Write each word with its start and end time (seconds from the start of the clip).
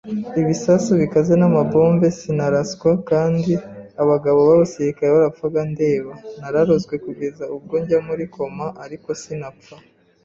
ibisasu 0.41 0.91
bikaze 1.01 1.33
n’amabombe 1.37 2.07
sinaraswa 2.19 2.91
kandi 3.09 3.51
abagabo 4.03 4.39
b’abasirikare 4.47 5.09
barapfaga 5.15 5.61
ndeba. 5.71 6.13
Nararozwe 6.39 6.93
kugeza 7.05 7.43
ubwo 7.55 7.75
njya 7.81 7.99
muri 8.07 8.23
koma 8.35 8.65
ariko 8.85 9.09
sinapfa 9.21 9.75